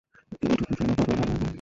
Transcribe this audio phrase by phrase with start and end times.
[0.43, 1.47] এই টুকুর জন্য পাপের ভাগী হইবে?